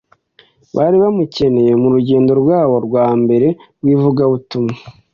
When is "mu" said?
1.81-1.87